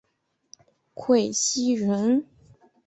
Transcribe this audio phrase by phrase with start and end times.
[0.95, 2.25] 讳熙仁。